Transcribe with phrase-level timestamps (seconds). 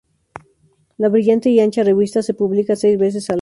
[0.97, 3.29] La brillante y ancha revista se publica seis veces al año.